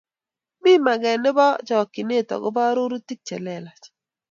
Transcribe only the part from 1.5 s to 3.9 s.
chokchine akobo arorutik chelelach